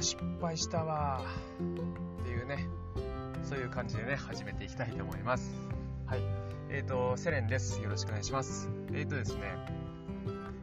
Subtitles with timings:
[0.00, 1.20] ー失敗したわ。
[2.22, 2.66] っていうね。
[3.42, 5.54] そういう感じでね始めていきたいと思います。
[6.06, 6.20] はい。
[6.70, 7.80] えっ、ー、とセレンです。
[7.82, 8.68] よろしくお願いします。
[8.92, 9.42] えっ、ー、とですね。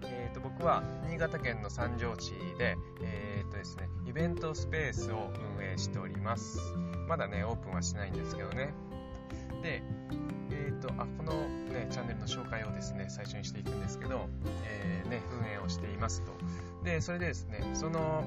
[0.04, 6.60] えっ、ー、と僕は新潟県の三条市でえっ、とですねイベントスペースを運営しております。
[7.08, 8.74] まだねオープンはしてないんですけどね。
[9.62, 9.82] で
[10.52, 11.34] えっ、とあこの
[11.74, 14.30] ねチャンネルの紹介をですね最初にしていくんですけど、
[14.66, 16.32] えー、ね運営をしていますと。
[16.84, 18.24] でそれでですねその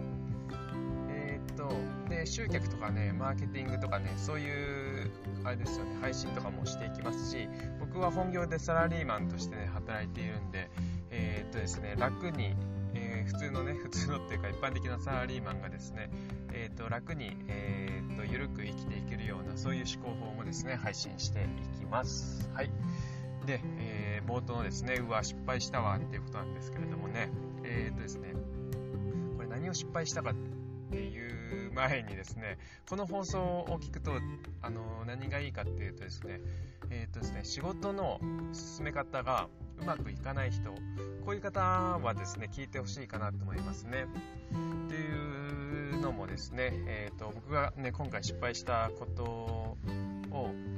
[1.60, 1.70] と
[2.09, 5.10] で集客とかねマーケティングとかねそういう
[5.45, 10.70] あれですよね配信とかもしていきますし僕は本業でサラリーマンとしてね働いているんで
[11.10, 12.55] えー、っとですね楽に、
[12.95, 16.10] えー、普通のね普通のっていうか一般的なサラリーマンがですね
[16.52, 21.41] えー、っと楽にえー、っと緩く生きていけるようなそういう思考法もですね配信して
[21.74, 22.48] いきます。
[22.55, 22.70] はい。
[23.47, 27.30] で、え冒頭のですねうわ失敗したわっていうことなんですけれどもね
[27.64, 28.34] えっとですね
[29.36, 30.59] これ何を失敗したかって
[30.91, 34.10] っていう前にですね、この放送を聞くと、
[34.60, 36.41] あの、何がいいかっていうとですね、
[36.91, 38.20] えっ、とですね、仕事の
[38.52, 39.48] 進め方が
[39.80, 40.78] うまくいかない人、こ
[41.28, 44.06] ういう方はですね、聞いてほしいかなと思いますね。
[44.86, 49.77] っていうのもですね、えっ、と、僕がね、今回失敗したことを、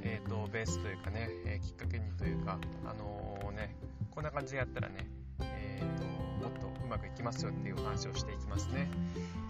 [0.03, 3.75] えっ、と、ベースというかね、えきっかけにというか、あのね、
[4.11, 5.09] こんな感じでやったらね、
[6.93, 8.89] まくいきますよっていう話をしていきますね。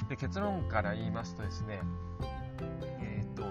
[0.08, 1.80] で結論から言いますとですね、
[3.00, 3.44] えっ、ー、と、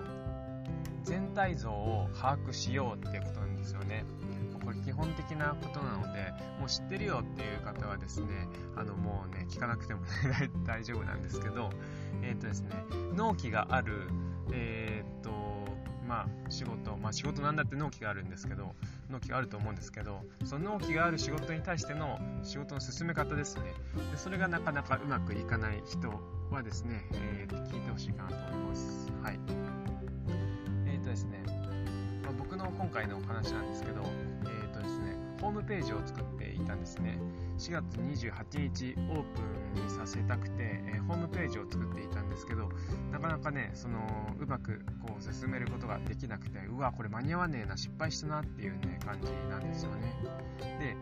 [1.04, 4.06] 全体像を把握しようっていうことなんですよね。
[4.64, 11.72] これ基本的なことなので、もう知ってるよっていう方はですね、あのもうね、聞かなくてもね 大丈夫なんですけど、
[12.22, 12.70] えっ、ー、とですね、
[13.16, 14.08] 納期がある、
[14.52, 15.32] えっ、ー、と、
[16.08, 18.76] まあ仕事、まあ仕事なんだって納期があるんですけど、
[19.12, 23.64] 納期があると思うんですけどその納期がある仕事に対しての仕事の進め方ですね。
[24.12, 26.10] でそれがなかなかうまくいかない人
[26.50, 29.12] はですね、えー、聞いてほしいかなと思います。
[29.22, 29.40] はい。
[30.88, 31.44] えっ、ー、とですね、
[32.24, 34.02] まあ、僕の今回のお話なんですけど
[34.46, 37.18] えっ、ー、とですねホームページを作っていたんですね。
[37.62, 42.70] 4月28日オープンにさせたくて、えー、ホームページを作っていたんですけど
[43.12, 44.00] なかなかねその
[44.40, 50.16] うまくこう進めることができなくてうわこれ間に合わねえな失敗したなっていうね感じなんですよね。
[50.80, 50.98] で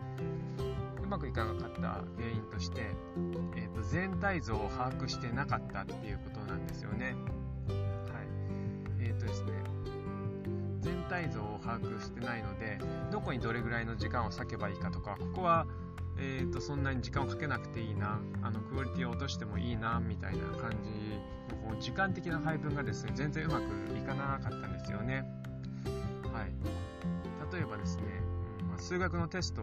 [1.02, 2.82] うまくいかなかった原因として、
[3.56, 7.16] えーと、全体像を把握してなかったっていうことなんですよね。
[7.68, 7.76] はい。
[9.00, 9.52] えっ、ー、とですね
[10.82, 12.78] 全体像を把握してないので
[13.10, 15.66] どこにどれぐらいの時間を割けばいいかとかここは
[16.18, 20.90] えーと、そんなに時間をかけなくていいなあのクオリティを落としてもいいなみたいな感じ
[21.54, 23.62] のこう時間的な配分がですね全然うまく
[23.96, 25.24] いかなかったんですよね。
[26.32, 26.52] はい。
[27.52, 28.02] 例えばですね、
[28.70, 29.62] ま、数学のテスト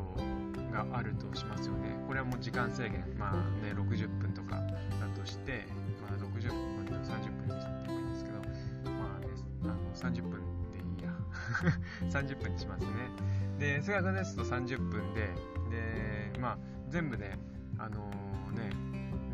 [0.72, 1.97] があるとしますよね。
[2.08, 3.06] これはもう時間制限。
[3.18, 3.34] まあ
[3.64, 5.66] ね60分とかだとして、
[6.02, 9.28] まあ、60分と30分にしてもいいんですけどまあね
[9.64, 10.41] あの30分
[10.72, 11.14] でいいや。
[12.09, 12.90] 30分にしますね。
[13.59, 15.29] で数学テスト30分で、
[16.37, 16.57] まあ、
[16.89, 17.37] 全部で、
[17.77, 18.69] あのー、ね、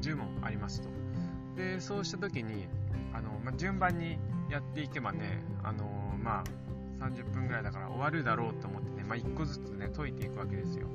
[0.01, 0.89] 10問ありますと。
[1.55, 2.67] で、そうした時に、
[3.13, 4.17] あのまあ、順番に
[4.49, 6.43] やっていけばね、あのー、まあ、
[6.99, 10.87] 30分ぐらいだから終わるだろうと思ってね、まあ、1個ずつね、解いていくわけですよ。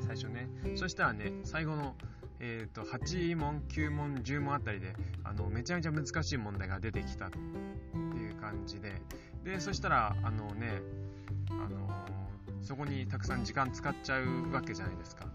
[0.00, 0.48] 最初ね。
[0.76, 1.96] そしたらね、最後の、
[2.38, 4.94] えーと、8問、9問、10問あたりで
[5.24, 9.00] あのめちゃめちゃ難しい問題が出てきたっていう感じで、
[9.44, 10.80] でそしたら、あのね、
[11.50, 12.06] あの
[12.66, 15.26] そこにたくさん時間使っちゃうわけじゃないですか。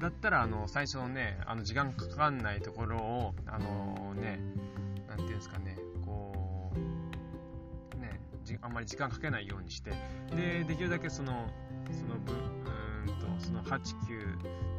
[0.00, 4.40] だったら、あの、最初のね、あの、時間かかんないところを、あのね、
[5.08, 6.72] なんていうんですかね、こ
[7.94, 8.20] う、ね、
[8.60, 9.92] あんまり時間かけないようにして、
[10.34, 11.48] で、できるだけその、
[11.92, 13.78] その分、うんと、その8、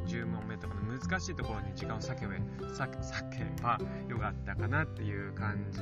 [0.05, 2.89] 9、10問目とかの難しいところに時間を割けば、避
[3.29, 5.79] けばよかったかなっていう感じ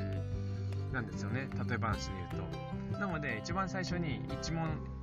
[0.93, 1.49] なんですよね。
[1.67, 2.43] 例え話で言う
[2.91, 2.99] と。
[2.99, 4.95] なので、一番最初に1問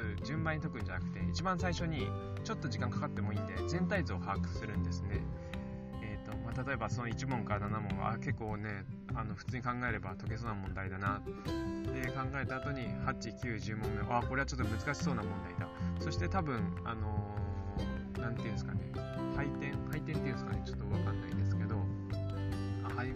[0.00, 2.08] つ順番に解くんじゃなくて一番最初に
[2.44, 5.20] ちょっと時間かかってもいいんで全体像を把握するんですね、
[6.02, 11.20] えーとまあ、例えばその1問から7問は結構ねあの普通に考えれば解けそうな問題だな。
[11.92, 14.14] で考えた後に8910問目。
[14.14, 15.68] あこれはちょっと難しそうな問題だ。
[15.98, 17.34] そして多分あの
[18.18, 18.80] 何、ー、て言うんですかね。
[19.36, 20.62] 配点配点っていうんですかね。
[20.64, 21.74] ちょっと分かんないですけど。
[22.84, 23.14] あはいうん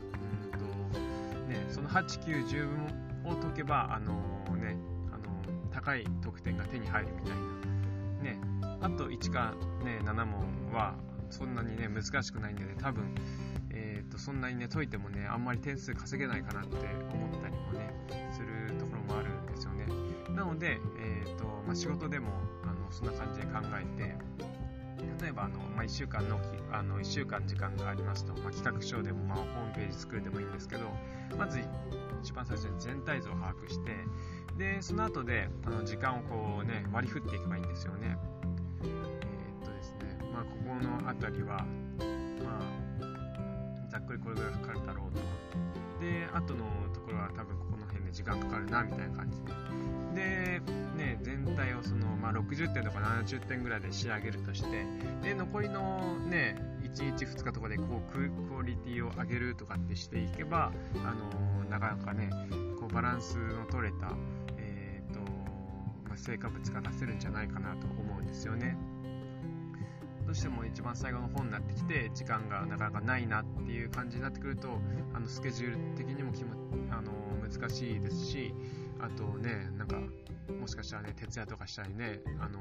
[0.59, 0.99] と
[1.49, 2.67] ねその8910
[3.23, 4.77] 問を解けばあのー、ね
[5.75, 7.43] 高い得点が手に入るみたいな。
[8.23, 8.41] ね、
[8.81, 9.55] あと1か、
[9.85, 10.95] ね、7問は
[11.31, 13.15] そんなにね、難しくないんでね、多分、
[13.71, 17.91] えー、と、そんなにね、解いてもね、あんまり点数稼げないかなって思ったりもね、
[18.31, 19.87] するところもあるんですよね。
[20.31, 22.29] なので、えー、と、まあ、仕事でも、
[22.63, 24.17] あの、そんな感じで考えて、
[25.21, 26.39] 例えばあの、まあ、1週間の
[26.71, 30.91] あの1週間時間がありますと、まあ、企画書でも、まあ、ホームページ作るでもいいんですけど
[31.39, 31.61] まず
[32.23, 33.93] 一番最初に全体像を把握して
[34.59, 38.17] でその後であの時間をこうね割り振っていけばいいんですよね。
[38.83, 41.65] えー、っとですねまあここの辺りは
[42.45, 45.23] まあざっくりこれぐらいかかるだろうと。
[46.01, 49.53] で後のところは多分ここの辺で時間かかるなみたいな感じで。
[50.15, 50.61] で、
[50.97, 54.87] ね、全体をその、まあ、60点とか70点ぐらいで仕上げるとして
[55.23, 56.57] で残りのね
[56.95, 60.73] 1日2日とかでこうクオリティを上げるとかってしていけば、
[61.05, 62.31] あのー、なかなかね
[62.79, 64.13] こうバランスの取れた、
[64.57, 65.21] えーと
[66.09, 68.77] まあ、成果物が出せるんじゃないかなと思うんですよね。
[70.35, 74.81] どうしても一番最後の本になってきて時間がなかなかないなっていう感じになってくると
[75.15, 76.55] あのスケジュール的にもきも
[76.91, 77.13] あの
[77.49, 78.53] 難しいですし
[78.99, 80.01] あとねなんか
[80.61, 82.59] もしかしたらね徹夜とかしたりねあの、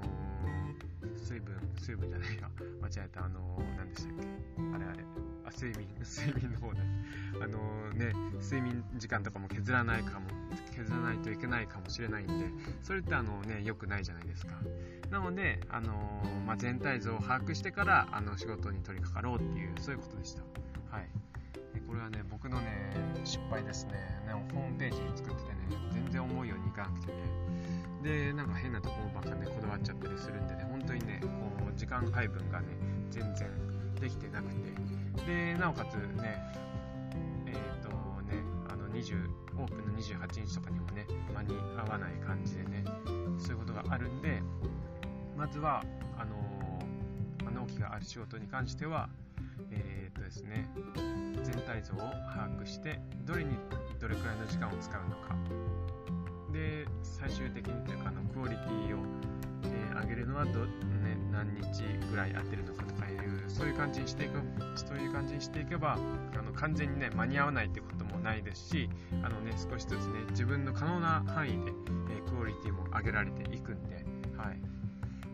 [1.18, 3.26] 水分水分じゃないか間違えた。
[3.26, 4.28] あの、何でしたっけ？
[4.76, 5.33] あれあれ。
[5.46, 6.82] あ睡眠 睡眠の方で
[7.42, 10.28] あの、ね睡眠時間とかも削らないかも
[10.76, 12.34] 削らないといけないかもしれないんで
[12.82, 14.54] それってあのね良くないじゃないですか。
[15.14, 20.42] なので、あの、まあ、全体像を把握してからあの仕事に取り掛かろうっていうそういうことでした。
[20.90, 21.10] はい、
[21.76, 23.94] でこれはね僕のね失敗ですね。
[24.26, 25.58] ねホームページ作っててね
[25.92, 27.14] 全然思うようにいかなくてね。
[28.02, 31.30] でなんか変なところばっかねこだわっちゃったりするんでね本当にねこ
[31.72, 32.68] う時間配分がね
[33.12, 33.50] 全然
[34.02, 35.03] できてなくて。
[35.26, 36.42] でなおかつね
[37.46, 37.90] えっ、ー、と
[38.24, 42.84] ねあの20オープンの28日とかにもね間に合わない感じでね
[43.38, 44.42] そういうことがあるんで
[45.38, 45.84] まずは
[46.18, 49.10] あのー、納期がある仕事に関しては
[49.72, 50.70] えー、とですね
[51.44, 53.56] 全体像を把握してどれに
[54.00, 55.36] どれくらいの時間を使うのか。
[56.52, 59.00] で最終的にというかあのクオリティを、
[59.64, 61.82] えー、上げるのはど、ね、何日
[62.12, 64.40] ぐらいやってるのかとかいうそういう感じにしていく
[64.76, 65.98] そういう感じにしていけば
[66.38, 68.90] あの完全にね間に合わないってこともないですし
[69.24, 71.72] あのね少しずつね自分の可能な範囲で、
[72.10, 74.06] えー、クオリティも上げられていくんで
[74.38, 74.60] はい。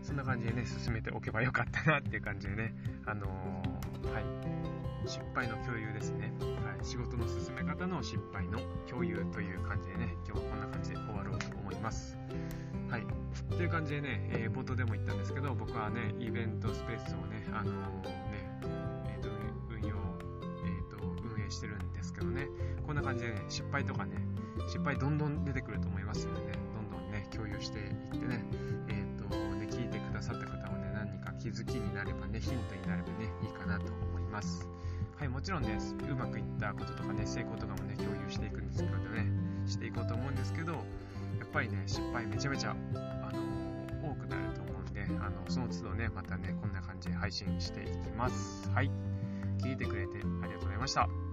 [0.04, 2.74] そんな感じでね、進めておけばよかったなっていう感じでね、
[3.06, 4.24] あのー、はい、
[5.06, 6.34] 失敗の共有ですね。
[6.40, 8.60] はい、仕事の進め方の失敗の
[8.90, 10.16] 共有という感じでね、
[13.70, 18.50] いう感じでね、えー、冒頭でも言ったんですけど、僕はね、イベントスペースをね、あのー、ね、
[19.06, 19.30] えーと、
[19.70, 19.96] 運用、
[20.66, 20.98] えーと、
[21.38, 22.48] 運営してるんですけどね、
[22.86, 24.18] こんな感じでね、失敗とかね、
[24.68, 28.44] 失敗どんどん出てくると思いますのでね、どんどんね、共有していってね、
[28.88, 34.68] えーと、ね、聞いてくださった方はね、何か気づきになればね、ヒントになればね、いいかなと思います。
[35.16, 35.78] はい、もちろんね、
[36.10, 39.28] うまくいったこととかね、成功とかもね、共有していくんですけどね、
[39.68, 40.84] していこうと思うんですけど、
[41.50, 48.70] っぱりね、失敗めちゃめちゃ、あの、多くなると思うんで、あの、その都度ね、またね、こんな感じで配信していきます。
[48.70, 48.92] はい。
[49.58, 51.29] 聞いてくれてありがとうございました。